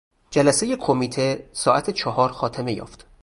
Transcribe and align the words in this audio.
جلسهی 0.31 0.75
کمیته 0.75 1.49
ساعت 1.53 1.89
چهار 1.89 2.29
خاتمه 2.31 2.73
یافت. 2.73 3.07